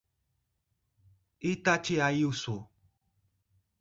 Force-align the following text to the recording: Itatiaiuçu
Itatiaiuçu 1.51 2.57